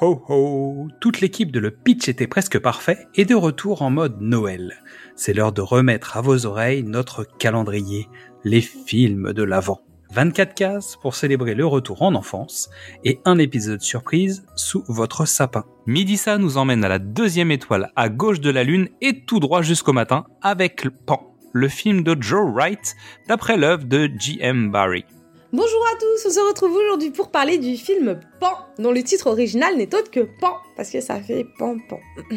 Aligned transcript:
ho 0.00 0.88
Toute 1.00 1.20
l'équipe 1.20 1.52
de 1.52 1.60
Le 1.60 1.70
Pitch 1.70 2.08
était 2.08 2.26
presque 2.26 2.58
parfait 2.58 3.06
et 3.14 3.24
de 3.24 3.34
retour 3.34 3.82
en 3.82 3.90
mode 3.90 4.20
Noël. 4.20 4.74
C'est 5.16 5.32
l'heure 5.32 5.52
de 5.52 5.60
remettre 5.60 6.16
à 6.16 6.20
vos 6.20 6.46
oreilles 6.46 6.82
notre 6.82 7.24
calendrier, 7.38 8.08
les 8.44 8.60
films 8.60 9.32
de 9.32 9.42
l'Avent. 9.42 9.80
24 10.12 10.54
cases 10.54 10.96
pour 10.96 11.14
célébrer 11.14 11.54
le 11.54 11.66
retour 11.66 12.02
en 12.02 12.14
enfance 12.14 12.70
et 13.04 13.20
un 13.24 13.38
épisode 13.38 13.82
surprise 13.82 14.46
sous 14.56 14.84
votre 14.88 15.26
sapin. 15.26 15.64
Midissa 15.86 16.38
nous 16.38 16.56
emmène 16.56 16.84
à 16.84 16.88
la 16.88 16.98
deuxième 16.98 17.50
étoile 17.50 17.92
à 17.94 18.08
gauche 18.08 18.40
de 18.40 18.50
la 18.50 18.64
lune 18.64 18.88
et 19.00 19.24
tout 19.24 19.40
droit 19.40 19.62
jusqu'au 19.62 19.92
matin 19.92 20.24
avec 20.40 20.88
Pan, 21.06 21.34
le 21.52 21.68
film 21.68 22.02
de 22.02 22.16
Joe 22.20 22.50
Wright 22.52 22.96
d'après 23.28 23.56
l'œuvre 23.56 23.84
de 23.84 24.10
J.M. 24.18 24.70
Barrie. 24.70 25.04
Bonjour 25.50 25.82
à 25.90 25.96
tous, 25.98 26.28
on 26.28 26.30
se 26.30 26.40
retrouve 26.40 26.76
aujourd'hui 26.76 27.08
pour 27.08 27.30
parler 27.30 27.56
du 27.56 27.78
film 27.78 28.20
Pan, 28.38 28.52
dont 28.78 28.92
le 28.92 29.02
titre 29.02 29.28
original 29.28 29.78
n'est 29.78 29.94
autre 29.94 30.10
que 30.10 30.20
Pan, 30.20 30.58
parce 30.76 30.90
que 30.90 31.00
ça 31.00 31.18
fait 31.22 31.46
Pan 31.58 31.78
Pan. 31.88 31.98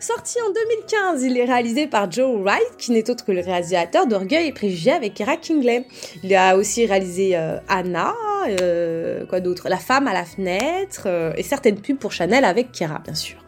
Sorti 0.00 0.36
en 0.46 0.52
2015, 0.52 1.22
il 1.22 1.38
est 1.38 1.46
réalisé 1.46 1.86
par 1.86 2.12
Joe 2.12 2.38
Wright, 2.42 2.76
qui 2.76 2.92
n'est 2.92 3.08
autre 3.08 3.24
que 3.24 3.32
le 3.32 3.40
réalisateur 3.40 4.06
d'Orgueil 4.06 4.48
et 4.48 4.52
Préjugés 4.52 4.92
avec 4.92 5.14
Kara 5.14 5.38
Kingley. 5.38 5.86
Il 6.22 6.34
a 6.34 6.58
aussi 6.58 6.84
réalisé 6.84 7.36
euh, 7.36 7.56
Anna, 7.68 8.14
euh, 8.48 9.24
quoi 9.24 9.40
d'autre? 9.40 9.70
La 9.70 9.78
femme 9.78 10.06
à 10.06 10.12
la 10.12 10.26
fenêtre, 10.26 11.04
euh, 11.06 11.32
et 11.38 11.42
certaines 11.42 11.80
pubs 11.80 11.96
pour 11.96 12.12
Chanel 12.12 12.44
avec 12.44 12.70
Kira, 12.70 12.98
bien 12.98 13.14
sûr. 13.14 13.38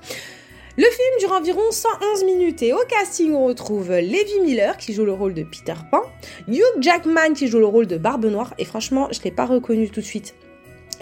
Le 0.78 0.84
film 0.84 1.18
dure 1.18 1.32
environ 1.32 1.70
111 1.70 2.24
minutes 2.24 2.62
et 2.62 2.72
au 2.72 2.78
casting 2.88 3.32
on 3.32 3.44
retrouve 3.44 3.90
Levi 3.90 4.40
Miller 4.42 4.78
qui 4.78 4.94
joue 4.94 5.04
le 5.04 5.12
rôle 5.12 5.34
de 5.34 5.42
Peter 5.42 5.74
Pan, 5.90 6.00
Hugh 6.48 6.62
Jackman 6.80 7.34
qui 7.34 7.46
joue 7.46 7.58
le 7.58 7.66
rôle 7.66 7.86
de 7.86 7.98
Barbe 7.98 8.24
Noire 8.24 8.54
et 8.56 8.64
franchement 8.64 9.08
je 9.12 9.20
l'ai 9.22 9.30
pas 9.30 9.44
reconnu 9.44 9.90
tout 9.90 10.00
de 10.00 10.06
suite. 10.06 10.34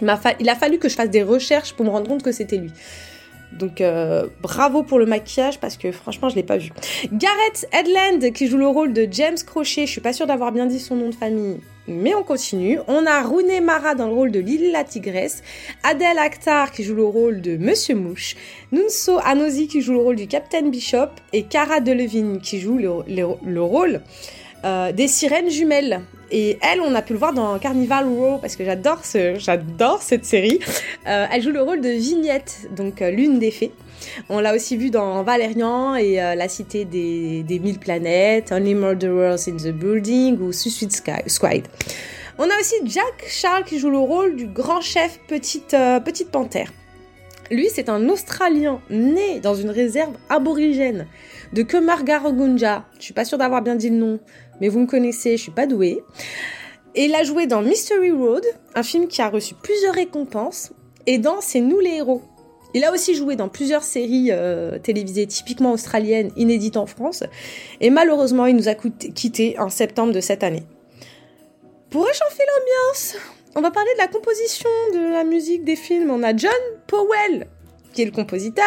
Il 0.02 0.48
a 0.48 0.56
fallu 0.56 0.78
que 0.78 0.88
je 0.88 0.94
fasse 0.96 1.10
des 1.10 1.22
recherches 1.22 1.74
pour 1.74 1.84
me 1.84 1.90
rendre 1.90 2.08
compte 2.08 2.24
que 2.24 2.32
c'était 2.32 2.56
lui. 2.56 2.72
Donc 3.52 3.80
euh, 3.80 4.28
bravo 4.40 4.82
pour 4.82 4.98
le 4.98 5.06
maquillage 5.06 5.58
parce 5.58 5.76
que 5.76 5.90
franchement 5.90 6.28
je 6.28 6.36
l'ai 6.36 6.42
pas 6.42 6.56
vu. 6.56 6.70
Gareth 7.12 7.66
Edland 7.72 8.32
qui 8.32 8.46
joue 8.46 8.58
le 8.58 8.66
rôle 8.66 8.92
de 8.92 9.08
James 9.10 9.36
Crochet, 9.44 9.86
je 9.86 9.90
suis 9.90 10.00
pas 10.00 10.12
sûre 10.12 10.26
d'avoir 10.26 10.52
bien 10.52 10.66
dit 10.66 10.78
son 10.78 10.96
nom 10.96 11.08
de 11.08 11.14
famille, 11.14 11.58
mais 11.88 12.14
on 12.14 12.22
continue. 12.22 12.78
On 12.86 13.06
a 13.06 13.22
Rooney 13.22 13.60
Mara 13.60 13.94
dans 13.94 14.06
le 14.06 14.14
rôle 14.14 14.30
de 14.30 14.38
Lily 14.38 14.70
la 14.70 14.84
tigresse, 14.84 15.42
Adèle 15.82 16.18
Akhtar 16.18 16.70
qui 16.70 16.84
joue 16.84 16.94
le 16.94 17.04
rôle 17.04 17.40
de 17.40 17.56
Monsieur 17.56 17.96
Mouche, 17.96 18.36
Nunso 18.70 19.18
Anosi 19.24 19.66
qui 19.66 19.80
joue 19.80 19.92
le 19.92 19.98
rôle 20.00 20.16
du 20.16 20.28
Capitaine 20.28 20.70
Bishop 20.70 21.08
et 21.32 21.42
Cara 21.42 21.80
Delevingne 21.80 22.38
qui 22.38 22.60
joue 22.60 22.78
le, 22.78 23.62
rôle 23.62 24.00
euh, 24.64 24.92
des 24.92 25.08
sirènes 25.08 25.50
jumelles. 25.50 26.02
Et 26.30 26.58
elle, 26.62 26.80
on 26.80 26.94
a 26.94 27.02
pu 27.02 27.12
le 27.12 27.18
voir 27.18 27.32
dans 27.32 27.58
Carnival 27.58 28.06
Row 28.06 28.38
parce 28.38 28.54
que 28.54 28.64
j'adore 28.64 29.04
ce, 29.04 29.36
j'adore 29.38 30.00
cette 30.02 30.24
série. 30.24 30.60
Euh, 31.06 31.26
elle 31.32 31.42
joue 31.42 31.50
le 31.50 31.62
rôle 31.62 31.80
de 31.80 31.88
Vignette, 31.88 32.68
donc 32.76 33.02
euh, 33.02 33.10
l'une 33.10 33.38
des 33.38 33.50
fées. 33.50 33.72
On 34.28 34.38
l'a 34.38 34.54
aussi 34.54 34.76
vu 34.76 34.90
dans 34.90 35.22
Valérian 35.22 35.96
et 35.96 36.22
euh, 36.22 36.34
La 36.34 36.48
Cité 36.48 36.84
des, 36.84 37.60
Mille 37.62 37.78
Planètes, 37.78 38.52
Only 38.52 38.74
Murderers 38.74 39.48
in 39.48 39.56
the 39.56 39.72
Building 39.72 40.38
ou 40.40 40.52
Suicide 40.52 40.92
Squad. 41.26 41.62
On 42.38 42.44
a 42.44 42.60
aussi 42.60 42.76
Jack 42.84 43.26
Charles 43.28 43.64
qui 43.64 43.78
joue 43.78 43.90
le 43.90 43.98
rôle 43.98 44.36
du 44.36 44.46
grand 44.46 44.80
chef 44.80 45.18
Petite, 45.26 45.76
petite 46.04 46.30
Panthère. 46.30 46.72
Lui, 47.50 47.68
c'est 47.68 47.88
un 47.88 48.08
Australien 48.08 48.80
né 48.90 49.40
dans 49.40 49.56
une 49.56 49.70
réserve 49.70 50.14
aborigène 50.28 51.06
de 51.52 51.62
Kemargarogunja. 51.62 52.84
Je 52.98 53.04
suis 53.04 53.14
pas 53.14 53.24
sûre 53.24 53.38
d'avoir 53.38 53.62
bien 53.62 53.76
dit 53.76 53.90
le 53.90 53.96
nom, 53.96 54.20
mais 54.60 54.68
vous 54.68 54.80
me 54.80 54.86
connaissez, 54.86 55.36
je 55.36 55.42
suis 55.42 55.52
pas 55.52 55.66
douée. 55.66 56.02
Et 56.94 57.04
il 57.04 57.14
a 57.14 57.22
joué 57.22 57.46
dans 57.46 57.62
Mystery 57.62 58.10
Road, 58.10 58.44
un 58.74 58.82
film 58.82 59.06
qui 59.06 59.22
a 59.22 59.28
reçu 59.28 59.54
plusieurs 59.54 59.94
récompenses, 59.94 60.72
et 61.06 61.18
dans 61.18 61.40
C'est 61.40 61.60
nous 61.60 61.80
les 61.80 61.96
héros, 61.96 62.22
il 62.72 62.84
a 62.84 62.92
aussi 62.92 63.14
joué 63.14 63.36
dans 63.36 63.48
plusieurs 63.48 63.82
séries 63.82 64.28
euh, 64.30 64.78
télévisées 64.78 65.26
typiquement 65.26 65.72
australiennes, 65.72 66.30
inédites 66.36 66.76
en 66.76 66.86
France, 66.86 67.24
et 67.80 67.90
malheureusement 67.90 68.46
il 68.46 68.56
nous 68.56 68.68
a 68.68 68.74
quittés 68.74 69.58
en 69.58 69.68
septembre 69.68 70.12
de 70.12 70.20
cette 70.20 70.44
année. 70.44 70.62
Pour 71.90 72.06
réchauffer 72.06 72.44
l'ambiance, 72.46 73.16
on 73.56 73.60
va 73.60 73.72
parler 73.72 73.90
de 73.94 73.98
la 73.98 74.06
composition 74.06 74.70
de 74.94 75.12
la 75.12 75.24
musique 75.24 75.64
des 75.64 75.74
films. 75.74 76.10
On 76.10 76.22
a 76.22 76.36
John 76.36 76.52
Powell, 76.86 77.48
qui 77.92 78.02
est 78.02 78.04
le 78.04 78.10
compositeur. 78.10 78.64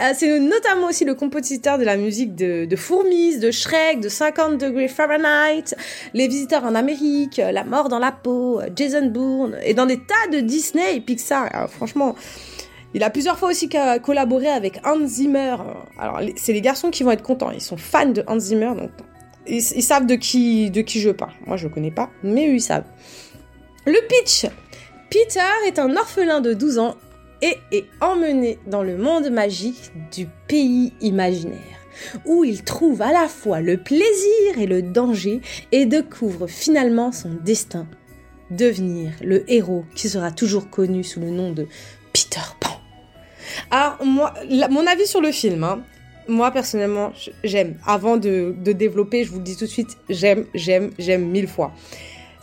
Euh, 0.00 0.12
c'est 0.14 0.38
notamment 0.40 0.88
aussi 0.88 1.04
le 1.04 1.14
compositeur 1.14 1.78
de 1.78 1.84
la 1.84 1.96
musique 1.96 2.34
de, 2.34 2.76
Fourmis, 2.76 3.38
de 3.38 3.50
Shrek, 3.50 4.00
de 4.00 4.08
50 4.08 4.58
degrés 4.58 4.88
Fahrenheit, 4.88 5.74
Les 6.12 6.28
Visiteurs 6.28 6.64
en 6.64 6.74
Amérique, 6.74 7.36
La 7.36 7.64
Mort 7.64 7.88
dans 7.88 7.98
la 7.98 8.12
peau, 8.12 8.60
Jason 8.74 9.06
Bourne, 9.06 9.56
et 9.64 9.74
dans 9.74 9.86
des 9.86 9.98
tas 9.98 10.30
de 10.32 10.40
Disney 10.40 10.96
et 10.96 11.00
Pixar. 11.00 11.68
Franchement, 11.70 12.14
il 12.94 13.02
a 13.02 13.10
plusieurs 13.10 13.38
fois 13.38 13.50
aussi 13.50 13.68
collaboré 14.02 14.48
avec 14.48 14.80
Hans 14.84 15.06
Zimmer. 15.06 15.56
Alors, 15.98 16.20
c'est 16.36 16.52
les 16.52 16.60
garçons 16.60 16.90
qui 16.90 17.02
vont 17.02 17.10
être 17.10 17.22
contents. 17.22 17.50
Ils 17.50 17.60
sont 17.60 17.76
fans 17.76 18.06
de 18.06 18.22
Hans 18.28 18.38
Zimmer, 18.38 18.72
donc 18.76 18.90
ils, 19.46 19.60
savent 19.60 20.06
de 20.06 20.14
qui, 20.14 20.70
de 20.70 20.80
qui 20.80 21.00
je 21.00 21.10
parle. 21.10 21.32
Moi, 21.46 21.56
je 21.56 21.66
le 21.66 21.74
connais 21.74 21.90
pas, 21.90 22.10
mais 22.22 22.48
eux, 22.48 22.54
ils 22.54 22.62
savent. 22.62 22.84
Le 23.86 23.98
pitch 24.08 24.46
Peter 25.10 25.40
est 25.66 25.78
un 25.78 25.96
orphelin 25.96 26.40
de 26.40 26.54
12 26.54 26.78
ans 26.78 26.96
et 27.42 27.58
est 27.72 27.86
emmené 28.00 28.58
dans 28.66 28.82
le 28.82 28.96
monde 28.96 29.30
magique 29.30 29.92
du 30.12 30.26
pays 30.48 30.92
imaginaire, 31.00 31.58
où 32.24 32.44
il 32.44 32.62
trouve 32.64 33.02
à 33.02 33.12
la 33.12 33.28
fois 33.28 33.60
le 33.60 33.76
plaisir 33.76 34.58
et 34.58 34.66
le 34.66 34.82
danger 34.82 35.40
et 35.72 35.86
découvre 35.86 36.46
finalement 36.46 37.12
son 37.12 37.30
destin. 37.44 37.86
Devenir 38.50 39.12
le 39.22 39.50
héros 39.50 39.84
qui 39.94 40.08
sera 40.08 40.30
toujours 40.30 40.68
connu 40.70 41.02
sous 41.02 41.20
le 41.20 41.30
nom 41.30 41.52
de 41.52 41.66
Peter 42.12 42.40
Pan. 42.60 42.80
Alors, 43.70 44.04
moi, 44.04 44.34
mon 44.70 44.86
avis 44.86 45.06
sur 45.06 45.20
le 45.20 45.32
film, 45.32 45.64
hein, 45.64 45.82
moi 46.28 46.50
personnellement, 46.50 47.12
j'aime. 47.42 47.76
Avant 47.86 48.16
de, 48.16 48.54
développer, 48.58 49.24
je 49.24 49.30
vous 49.30 49.38
le 49.38 49.44
dis 49.44 49.56
tout 49.56 49.64
de 49.64 49.70
suite, 49.70 49.96
j'aime, 50.08 50.46
j'aime, 50.54 50.90
j'aime 50.98 51.28
mille 51.28 51.48
fois. 51.48 51.72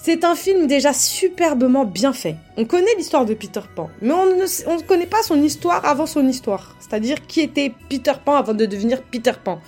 C'est 0.04 0.24
un 0.24 0.34
film 0.34 0.66
déjà 0.66 0.94
superbement 0.94 1.86
bien 1.86 2.12
fait. 2.12 2.36
On 2.58 2.66
connaît 2.66 2.96
l'histoire 2.98 3.24
de 3.24 3.36
Peter 3.36 3.62
Pan, 3.76 3.92
mais 4.02 4.12
on 4.12 4.26
ne, 4.36 4.82
connaît 4.82 5.06
pas 5.06 5.22
son 5.22 5.40
histoire 5.44 5.86
avant 5.86 6.08
son 6.08 6.28
histoire. 6.28 6.76
C'est-à-dire 6.80 7.28
qui 7.28 7.40
était 7.40 7.72
Peter 7.88 8.14
Pan 8.26 8.34
avant 8.34 8.56
de 8.56 8.66
devenir 8.66 9.04
Peter 9.04 9.34
Pan. 9.44 9.62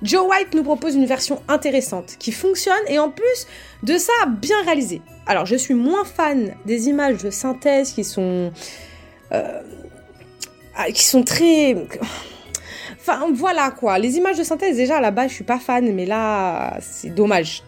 Joe 0.00 0.28
White 0.30 0.54
nous 0.54 0.62
propose 0.62 0.94
une 0.94 1.06
version 1.06 1.42
intéressante, 1.48 2.14
qui 2.20 2.30
fonctionne 2.30 2.84
et 2.86 3.00
en 3.00 3.10
plus 3.10 3.48
de 3.82 3.98
ça, 3.98 4.12
bien 4.28 4.62
réalisée. 4.62 5.02
Alors 5.26 5.44
je 5.44 5.56
suis 5.56 5.74
moins 5.74 6.04
fan 6.04 6.54
des 6.66 6.88
images 6.88 7.24
de 7.24 7.30
synthèse 7.30 7.90
qui 7.90 8.04
sont... 8.04 8.52
Euh, 9.32 9.60
ah, 10.76 10.92
qui 10.92 11.04
sont 11.04 11.24
très... 11.24 11.74
Enfin, 13.00 13.26
voilà 13.32 13.72
quoi. 13.72 13.98
Les 13.98 14.18
images 14.18 14.38
de 14.38 14.44
synthèse, 14.44 14.76
déjà, 14.76 14.98
à 14.98 15.00
la 15.00 15.10
base, 15.10 15.30
je 15.30 15.34
suis 15.34 15.44
pas 15.44 15.58
fan, 15.58 15.92
mais 15.92 16.06
là, 16.06 16.78
c'est 16.80 17.12
dommage. 17.12 17.64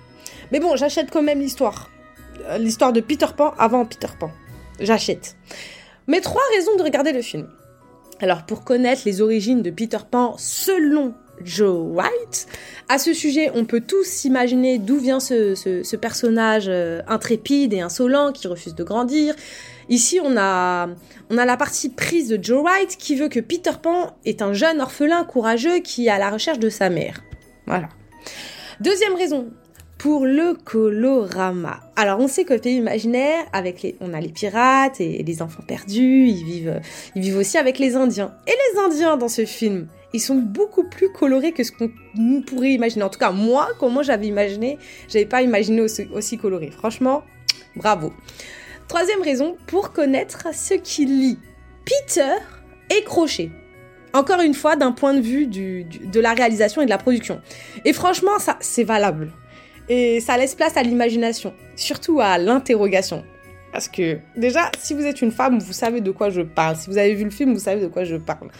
Mais 0.52 0.60
bon, 0.60 0.76
j'achète 0.76 1.10
quand 1.10 1.22
même 1.22 1.40
l'histoire. 1.40 1.90
L'histoire 2.58 2.92
de 2.92 3.00
Peter 3.00 3.26
Pan 3.36 3.54
avant 3.58 3.84
Peter 3.84 4.08
Pan. 4.18 4.30
J'achète. 4.80 5.36
Mais 6.06 6.20
trois 6.20 6.42
raisons 6.54 6.76
de 6.76 6.82
regarder 6.82 7.12
le 7.12 7.22
film. 7.22 7.48
Alors, 8.20 8.44
pour 8.44 8.64
connaître 8.64 9.02
les 9.04 9.20
origines 9.20 9.62
de 9.62 9.70
Peter 9.70 9.98
Pan 10.10 10.36
selon 10.38 11.14
Joe 11.44 11.96
White, 11.96 12.46
à 12.88 12.98
ce 12.98 13.12
sujet, 13.12 13.50
on 13.54 13.64
peut 13.64 13.80
tous 13.80 14.24
imaginer 14.24 14.78
d'où 14.78 14.98
vient 14.98 15.18
ce, 15.18 15.96
personnage 15.96 16.66
euh, 16.68 17.02
intrépide 17.08 17.72
et 17.72 17.80
insolent 17.80 18.32
qui 18.32 18.46
refuse 18.46 18.74
de 18.74 18.84
grandir, 18.84 19.34
Ici, 19.88 20.20
on 20.22 20.36
a, 20.36 20.88
la 21.30 21.56
partie 21.56 21.90
prise 21.90 22.28
de 22.28 22.42
Joe 22.42 22.62
Wright 22.62 22.96
qui 22.96 23.16
veut 23.16 23.28
que 23.28 23.40
Peter 23.40 23.72
Pan 23.80 24.16
est 24.24 24.42
un 24.42 24.52
jeune 24.52 24.80
orphelin 24.80 25.24
courageux 25.24 25.80
qui 25.80 26.06
est 26.06 26.10
à 26.10 26.18
la 26.18 26.30
recherche 26.30 26.58
de 26.58 26.68
sa 26.68 26.88
mère. 26.88 27.22
Voilà. 27.66 27.88
Deuxième 28.80 29.14
raison, 29.14 29.50
pour 30.02 30.26
le 30.26 30.54
colorama. 30.54 31.78
Alors 31.94 32.18
on 32.18 32.26
sait 32.26 32.42
que 32.42 32.54
le 32.54 32.58
pays 32.58 32.74
imaginaire, 32.74 33.44
avec 33.52 33.82
les, 33.82 33.94
on 34.00 34.12
a 34.14 34.20
les 34.20 34.30
pirates 34.30 35.00
et 35.00 35.22
les 35.22 35.42
enfants 35.42 35.62
perdus, 35.64 36.26
ils 36.26 36.44
vivent, 36.44 36.80
ils 37.14 37.22
vivent 37.22 37.36
aussi 37.36 37.56
avec 37.56 37.78
les 37.78 37.94
Indiens. 37.94 38.34
Et 38.48 38.50
les 38.50 38.80
Indiens 38.80 39.16
dans 39.16 39.28
ce 39.28 39.44
film, 39.44 39.86
ils 40.12 40.18
sont 40.18 40.34
beaucoup 40.34 40.82
plus 40.82 41.12
colorés 41.12 41.52
que 41.52 41.62
ce 41.62 41.70
qu'on 41.70 41.88
pourrait 42.44 42.72
imaginer. 42.72 43.04
En 43.04 43.10
tout 43.10 43.20
cas, 43.20 43.30
moi, 43.30 43.68
comment 43.78 44.02
j'avais 44.02 44.26
imaginé, 44.26 44.76
j'avais 45.08 45.24
pas 45.24 45.40
imaginé 45.40 45.80
aussi, 45.80 46.08
aussi 46.12 46.36
coloré. 46.36 46.72
Franchement, 46.72 47.22
bravo. 47.76 48.12
Troisième 48.88 49.22
raison, 49.22 49.56
pour 49.68 49.92
connaître 49.92 50.48
ce 50.52 50.74
qu'il 50.74 51.20
lit. 51.20 51.38
Peter 51.84 52.34
est 52.90 53.04
Crochet. 53.04 53.52
Encore 54.14 54.40
une 54.40 54.54
fois, 54.54 54.74
d'un 54.74 54.90
point 54.90 55.14
de 55.14 55.20
vue 55.20 55.46
de 55.46 56.20
la 56.20 56.34
réalisation 56.34 56.82
et 56.82 56.86
de 56.86 56.90
la 56.90 56.98
production. 56.98 57.40
Et 57.84 57.92
franchement, 57.92 58.40
ça, 58.40 58.56
c'est 58.60 58.84
valable. 58.84 59.30
Et 59.88 60.20
ça 60.20 60.36
laisse 60.36 60.54
place 60.54 60.76
à 60.76 60.82
l'imagination, 60.82 61.52
surtout 61.76 62.20
à 62.20 62.38
l'interrogation. 62.38 63.24
Parce 63.72 63.88
que 63.88 64.18
déjà, 64.36 64.70
si 64.78 64.94
vous 64.94 65.04
êtes 65.04 65.22
une 65.22 65.32
femme, 65.32 65.58
vous 65.58 65.72
savez 65.72 66.00
de 66.00 66.10
quoi 66.10 66.30
je 66.30 66.42
parle. 66.42 66.76
Si 66.76 66.88
vous 66.88 66.98
avez 66.98 67.14
vu 67.14 67.24
le 67.24 67.30
film, 67.30 67.54
vous 67.54 67.60
savez 67.60 67.80
de 67.80 67.88
quoi 67.88 68.04
je 68.04 68.16
parle. 68.16 68.50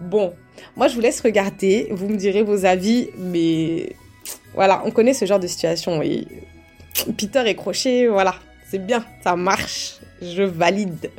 Bon, 0.00 0.34
moi 0.76 0.88
je 0.88 0.94
vous 0.94 1.00
laisse 1.00 1.20
regarder, 1.20 1.88
vous 1.90 2.08
me 2.08 2.16
direz 2.16 2.42
vos 2.42 2.64
avis, 2.64 3.08
mais 3.18 3.96
voilà, 4.54 4.82
on 4.84 4.90
connaît 4.90 5.14
ce 5.14 5.24
genre 5.24 5.40
de 5.40 5.46
situation. 5.46 6.02
Et 6.02 6.26
Peter 7.16 7.42
est 7.46 7.54
crochet, 7.54 8.06
voilà, 8.06 8.34
c'est 8.68 8.84
bien, 8.84 9.04
ça 9.22 9.36
marche, 9.36 9.98
je 10.20 10.42
valide. 10.42 11.10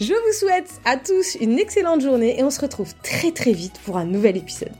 Je 0.00 0.12
vous 0.12 0.32
souhaite 0.38 0.70
à 0.84 0.96
tous 0.96 1.36
une 1.40 1.58
excellente 1.58 2.00
journée 2.00 2.38
et 2.38 2.42
on 2.42 2.50
se 2.50 2.60
retrouve 2.60 2.92
très 3.02 3.30
très 3.30 3.52
vite 3.52 3.78
pour 3.84 3.96
un 3.98 4.04
nouvel 4.04 4.36
épisode. 4.36 4.72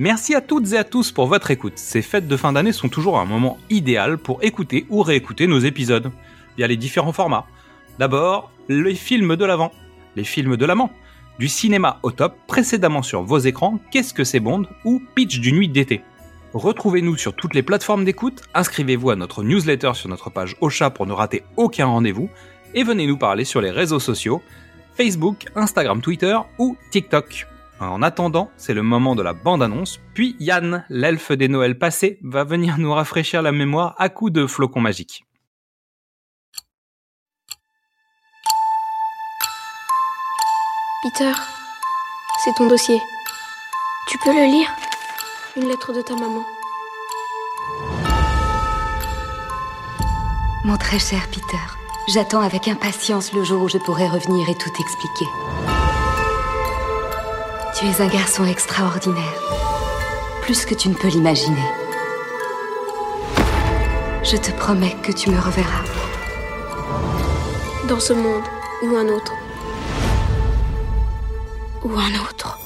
Merci 0.00 0.36
à 0.36 0.40
toutes 0.40 0.72
et 0.72 0.76
à 0.76 0.84
tous 0.84 1.10
pour 1.10 1.26
votre 1.26 1.50
écoute. 1.50 1.76
Ces 1.76 2.02
fêtes 2.02 2.28
de 2.28 2.36
fin 2.36 2.52
d'année 2.52 2.70
sont 2.70 2.88
toujours 2.88 3.18
un 3.18 3.24
moment 3.24 3.58
idéal 3.68 4.16
pour 4.16 4.44
écouter 4.44 4.86
ou 4.90 5.02
réécouter 5.02 5.48
nos 5.48 5.58
épisodes 5.58 6.12
via 6.56 6.68
les 6.68 6.76
différents 6.76 7.12
formats. 7.12 7.46
D'abord, 7.98 8.52
les 8.68 8.94
films 8.94 9.34
de 9.34 9.44
l'avant, 9.44 9.72
les 10.14 10.22
films 10.22 10.56
de 10.56 10.64
l'amant, 10.64 10.92
du 11.40 11.48
cinéma 11.48 11.98
au 12.04 12.12
top 12.12 12.36
précédemment 12.46 13.02
sur 13.02 13.24
vos 13.24 13.38
écrans 13.38 13.80
Qu'est-ce 13.90 14.14
que 14.14 14.22
c'est 14.22 14.38
Bond 14.38 14.66
ou 14.84 15.02
Pitch 15.16 15.40
du 15.40 15.52
nuit 15.52 15.68
d'été. 15.68 16.02
Retrouvez-nous 16.54 17.16
sur 17.16 17.34
toutes 17.34 17.54
les 17.54 17.64
plateformes 17.64 18.04
d'écoute, 18.04 18.42
inscrivez-vous 18.54 19.10
à 19.10 19.16
notre 19.16 19.42
newsletter 19.42 19.94
sur 19.94 20.08
notre 20.08 20.30
page 20.30 20.54
Ocha 20.60 20.90
pour 20.90 21.06
ne 21.06 21.12
rater 21.12 21.42
aucun 21.56 21.86
rendez-vous 21.86 22.30
et 22.72 22.84
venez 22.84 23.08
nous 23.08 23.18
parler 23.18 23.44
sur 23.44 23.60
les 23.60 23.72
réseaux 23.72 24.00
sociaux 24.00 24.42
Facebook, 24.96 25.46
Instagram, 25.56 26.00
Twitter 26.00 26.36
ou 26.58 26.76
TikTok. 26.92 27.48
En 27.80 28.02
attendant, 28.02 28.50
c'est 28.56 28.74
le 28.74 28.82
moment 28.82 29.14
de 29.14 29.22
la 29.22 29.34
bande-annonce, 29.34 30.00
puis 30.12 30.34
Yann, 30.40 30.84
l'elfe 30.88 31.30
des 31.30 31.46
Noëls 31.46 31.78
passés, 31.78 32.18
va 32.22 32.42
venir 32.42 32.76
nous 32.78 32.92
rafraîchir 32.92 33.40
la 33.40 33.52
mémoire 33.52 33.94
à 33.98 34.08
coups 34.08 34.32
de 34.32 34.46
flocons 34.46 34.80
magiques. 34.80 35.24
Peter, 41.04 41.32
c'est 42.44 42.52
ton 42.56 42.66
dossier. 42.66 43.00
Tu 44.08 44.18
peux 44.18 44.34
le 44.34 44.50
lire? 44.50 44.68
Une 45.56 45.68
lettre 45.68 45.92
de 45.92 46.02
ta 46.02 46.14
maman. 46.14 46.42
Mon 50.64 50.76
très 50.76 50.98
cher 50.98 51.22
Peter, 51.28 51.62
j'attends 52.12 52.40
avec 52.40 52.66
impatience 52.66 53.32
le 53.32 53.44
jour 53.44 53.62
où 53.62 53.68
je 53.68 53.78
pourrai 53.78 54.08
revenir 54.08 54.48
et 54.48 54.56
tout 54.56 54.72
expliquer. 54.80 55.77
Tu 57.78 57.86
es 57.86 58.00
un 58.00 58.08
garçon 58.08 58.44
extraordinaire, 58.44 59.40
plus 60.42 60.64
que 60.64 60.74
tu 60.74 60.88
ne 60.88 60.94
peux 60.94 61.06
l'imaginer. 61.06 61.62
Je 64.24 64.36
te 64.36 64.50
promets 64.50 64.96
que 65.00 65.12
tu 65.12 65.30
me 65.30 65.38
reverras. 65.38 65.84
Dans 67.88 68.00
ce 68.00 68.14
monde 68.14 68.42
ou 68.82 68.96
un 68.96 69.06
autre. 69.06 69.32
Ou 71.84 71.92
un 71.92 72.20
autre. 72.28 72.57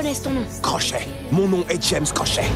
Ton 0.00 0.30
nom. 0.30 0.44
Crochet. 0.62 1.06
Mon 1.30 1.46
nom 1.46 1.64
est 1.68 1.82
James 1.90 2.06
Crochet. 2.14 2.48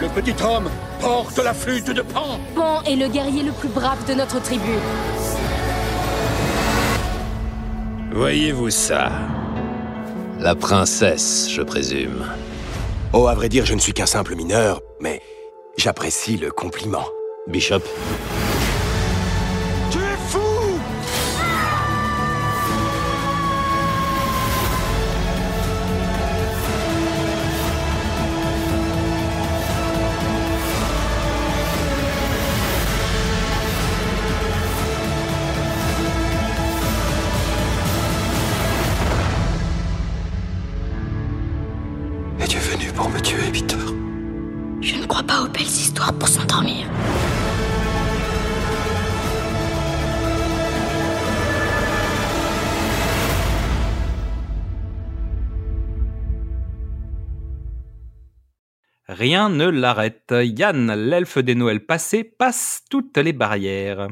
Le 0.00 0.08
petit 0.08 0.34
homme 0.42 0.68
porte 1.00 1.38
la 1.38 1.54
flûte 1.54 1.90
de 1.90 2.02
Pan. 2.02 2.38
Pan 2.54 2.82
est 2.82 2.96
le 2.96 3.08
guerrier 3.08 3.42
le 3.42 3.52
plus 3.52 3.68
brave 3.70 4.06
de 4.06 4.12
notre 4.14 4.40
tribu. 4.42 4.72
Voyez-vous 8.12 8.68
ça? 8.68 9.10
La 10.38 10.54
princesse, 10.54 11.48
je 11.50 11.62
présume. 11.62 12.26
Oh, 13.14 13.26
à 13.28 13.34
vrai 13.34 13.48
dire, 13.48 13.64
je 13.64 13.74
ne 13.74 13.80
suis 13.80 13.94
qu'un 13.94 14.06
simple 14.06 14.34
mineur, 14.34 14.82
mais 15.00 15.22
j'apprécie 15.78 16.36
le 16.36 16.50
compliment. 16.50 17.06
Bishop? 17.46 17.80
Pour 46.18 46.28
s'endormir. 46.28 46.86
Rien 59.08 59.50
ne 59.50 59.66
l'arrête. 59.66 60.32
Yann, 60.32 60.92
l'elfe 60.94 61.38
des 61.38 61.54
Noëls 61.54 61.84
passés, 61.84 62.24
passe 62.24 62.82
toutes 62.90 63.18
les 63.18 63.32
barrières. 63.32 64.08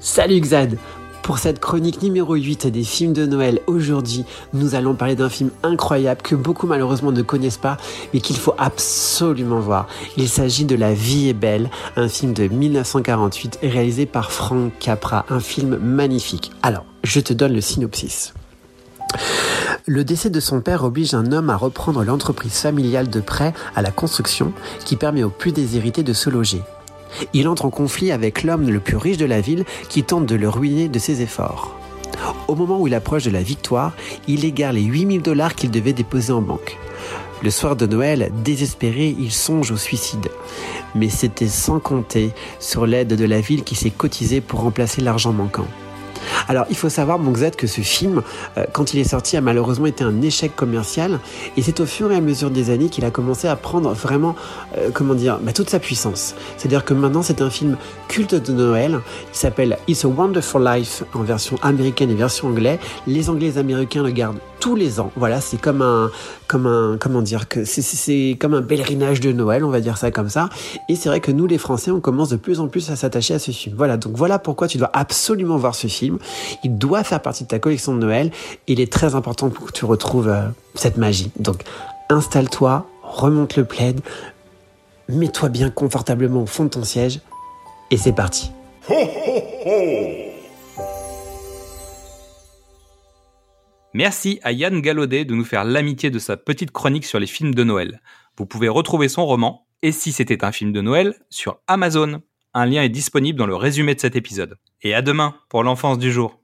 Salut 0.00 0.40
Xad 0.40 0.78
Pour 1.22 1.38
cette 1.38 1.60
chronique 1.60 2.02
numéro 2.02 2.34
8 2.34 2.66
des 2.66 2.82
films 2.82 3.12
de 3.12 3.26
Noël, 3.26 3.60
aujourd'hui, 3.68 4.24
nous 4.54 4.74
allons 4.74 4.94
parler 4.94 5.14
d'un 5.14 5.28
film 5.28 5.50
incroyable 5.62 6.20
que 6.20 6.34
beaucoup 6.34 6.66
malheureusement 6.66 7.12
ne 7.12 7.22
connaissent 7.22 7.58
pas, 7.58 7.76
mais 8.12 8.20
qu'il 8.20 8.36
faut 8.36 8.54
absolument 8.58 9.60
voir. 9.60 9.86
Il 10.16 10.28
s'agit 10.28 10.64
de 10.64 10.74
La 10.74 10.92
vie 10.92 11.28
est 11.28 11.34
belle, 11.34 11.70
un 11.94 12.08
film 12.08 12.32
de 12.32 12.48
1948 12.48 13.60
réalisé 13.62 14.04
par 14.04 14.32
Frank 14.32 14.72
Capra, 14.80 15.24
un 15.30 15.38
film 15.38 15.76
magnifique. 15.76 16.50
Alors, 16.62 16.84
je 17.04 17.20
te 17.20 17.32
donne 17.32 17.52
le 17.52 17.60
synopsis. 17.60 18.34
Le 19.86 20.02
décès 20.02 20.30
de 20.30 20.40
son 20.40 20.60
père 20.60 20.82
oblige 20.82 21.14
un 21.14 21.30
homme 21.30 21.50
à 21.50 21.56
reprendre 21.56 22.02
l'entreprise 22.02 22.54
familiale 22.54 23.08
de 23.08 23.20
prêt 23.20 23.52
à 23.76 23.82
la 23.82 23.92
construction 23.92 24.52
qui 24.84 24.96
permet 24.96 25.22
aux 25.22 25.30
plus 25.30 25.52
déshérités 25.52 26.02
de 26.02 26.12
se 26.12 26.30
loger. 26.30 26.62
Il 27.32 27.48
entre 27.48 27.64
en 27.64 27.70
conflit 27.70 28.12
avec 28.12 28.42
l'homme 28.42 28.68
le 28.68 28.80
plus 28.80 28.96
riche 28.96 29.16
de 29.16 29.26
la 29.26 29.40
ville 29.40 29.64
qui 29.88 30.02
tente 30.02 30.26
de 30.26 30.34
le 30.34 30.48
ruiner 30.48 30.88
de 30.88 30.98
ses 30.98 31.22
efforts. 31.22 31.76
Au 32.48 32.54
moment 32.54 32.80
où 32.80 32.86
il 32.86 32.94
approche 32.94 33.24
de 33.24 33.30
la 33.30 33.42
victoire, 33.42 33.92
il 34.28 34.44
égare 34.44 34.72
les 34.72 34.82
8000 34.82 35.22
dollars 35.22 35.54
qu'il 35.54 35.70
devait 35.70 35.92
déposer 35.92 36.32
en 36.32 36.42
banque. 36.42 36.78
Le 37.42 37.50
soir 37.50 37.74
de 37.74 37.86
Noël, 37.86 38.30
désespéré, 38.44 39.16
il 39.18 39.32
songe 39.32 39.72
au 39.72 39.76
suicide. 39.76 40.28
Mais 40.94 41.08
c'était 41.08 41.48
sans 41.48 41.80
compter 41.80 42.30
sur 42.60 42.86
l'aide 42.86 43.16
de 43.16 43.24
la 43.24 43.40
ville 43.40 43.64
qui 43.64 43.74
s'est 43.74 43.90
cotisée 43.90 44.40
pour 44.40 44.60
remplacer 44.60 45.00
l'argent 45.00 45.32
manquant. 45.32 45.66
Alors, 46.48 46.66
il 46.70 46.76
faut 46.76 46.88
savoir, 46.88 47.18
mon 47.18 47.34
Z, 47.34 47.52
que 47.56 47.66
ce 47.66 47.80
film, 47.80 48.22
euh, 48.58 48.64
quand 48.72 48.94
il 48.94 49.00
est 49.00 49.04
sorti, 49.08 49.36
a 49.36 49.40
malheureusement 49.40 49.86
été 49.86 50.04
un 50.04 50.22
échec 50.22 50.54
commercial. 50.56 51.20
Et 51.56 51.62
c'est 51.62 51.80
au 51.80 51.86
fur 51.86 52.10
et 52.12 52.16
à 52.16 52.20
mesure 52.20 52.50
des 52.50 52.70
années 52.70 52.88
qu'il 52.88 53.04
a 53.04 53.10
commencé 53.10 53.48
à 53.48 53.56
prendre 53.56 53.92
vraiment, 53.92 54.34
euh, 54.76 54.90
comment 54.92 55.14
dire, 55.14 55.38
bah, 55.42 55.52
toute 55.52 55.70
sa 55.70 55.78
puissance. 55.78 56.34
C'est-à-dire 56.56 56.84
que 56.84 56.94
maintenant, 56.94 57.22
c'est 57.22 57.42
un 57.42 57.50
film 57.50 57.76
culte 58.08 58.34
de 58.34 58.52
Noël. 58.52 59.00
Il 59.32 59.36
s'appelle 59.36 59.78
It's 59.88 60.04
a 60.04 60.08
Wonderful 60.08 60.64
Life 60.64 61.04
en 61.14 61.22
version 61.22 61.56
américaine 61.62 62.10
et 62.10 62.14
version 62.14 62.48
anglaise. 62.48 62.78
Les 63.06 63.28
Anglais 63.30 63.46
et 63.46 63.50
les 63.52 63.58
Américains 63.58 64.02
le 64.02 64.10
gardent 64.10 64.38
tous 64.60 64.76
les 64.76 65.00
ans. 65.00 65.10
Voilà, 65.16 65.40
c'est 65.40 65.60
comme 65.60 65.82
un, 65.82 66.10
comme 66.46 66.66
un, 66.66 66.96
comment 67.00 67.20
dire, 67.22 67.48
que 67.48 67.64
c'est- 67.64 68.36
comme 68.38 68.54
un 68.54 68.62
pèlerinage 68.62 69.18
de 69.20 69.32
Noël, 69.32 69.64
on 69.64 69.70
va 69.70 69.80
dire 69.80 69.96
ça 69.98 70.10
comme 70.12 70.28
ça. 70.28 70.48
Et 70.88 70.94
c'est 70.94 71.08
vrai 71.08 71.18
que 71.20 71.32
nous, 71.32 71.46
les 71.48 71.58
Français, 71.58 71.90
on 71.90 72.00
commence 72.00 72.28
de 72.28 72.36
plus 72.36 72.60
en 72.60 72.68
plus 72.68 72.90
à 72.90 72.96
s'attacher 72.96 73.34
à 73.34 73.38
ce 73.40 73.50
film. 73.50 73.74
Voilà, 73.76 73.96
donc 73.96 74.12
voilà 74.14 74.38
pourquoi 74.38 74.68
tu 74.68 74.78
dois 74.78 74.90
absolument 74.92 75.56
voir 75.56 75.74
ce 75.74 75.88
film. 75.88 76.18
Il 76.64 76.78
doit 76.78 77.04
faire 77.04 77.22
partie 77.22 77.44
de 77.44 77.48
ta 77.48 77.58
collection 77.58 77.94
de 77.94 77.98
Noël. 77.98 78.30
Il 78.66 78.80
est 78.80 78.92
très 78.92 79.14
important 79.14 79.50
pour 79.50 79.66
que 79.66 79.72
tu 79.72 79.84
retrouves 79.84 80.28
euh, 80.28 80.48
cette 80.74 80.96
magie. 80.96 81.30
Donc, 81.38 81.64
installe-toi, 82.08 82.86
remonte 83.02 83.56
le 83.56 83.64
plaid, 83.64 84.00
mets-toi 85.08 85.48
bien 85.48 85.70
confortablement 85.70 86.42
au 86.42 86.46
fond 86.46 86.64
de 86.64 86.70
ton 86.70 86.84
siège, 86.84 87.20
et 87.90 87.96
c'est 87.96 88.12
parti. 88.12 88.50
Merci 93.94 94.40
à 94.42 94.52
Yann 94.52 94.80
Gallaudet 94.80 95.26
de 95.26 95.34
nous 95.34 95.44
faire 95.44 95.64
l'amitié 95.64 96.10
de 96.10 96.18
sa 96.18 96.38
petite 96.38 96.70
chronique 96.70 97.04
sur 97.04 97.20
les 97.20 97.26
films 97.26 97.54
de 97.54 97.62
Noël. 97.62 98.00
Vous 98.38 98.46
pouvez 98.46 98.68
retrouver 98.68 99.08
son 99.08 99.26
roman, 99.26 99.66
Et 99.82 99.92
si 99.92 100.12
c'était 100.12 100.44
un 100.44 100.52
film 100.52 100.72
de 100.72 100.80
Noël, 100.80 101.14
sur 101.28 101.60
Amazon. 101.66 102.22
Un 102.54 102.66
lien 102.66 102.82
est 102.82 102.88
disponible 102.88 103.38
dans 103.38 103.46
le 103.46 103.56
résumé 103.56 103.94
de 103.94 104.00
cet 104.00 104.16
épisode. 104.16 104.56
Et 104.82 104.94
à 104.94 105.02
demain 105.02 105.34
pour 105.48 105.62
l'enfance 105.62 105.98
du 105.98 106.10
jour. 106.10 106.36